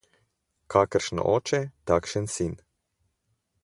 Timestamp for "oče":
1.35-1.61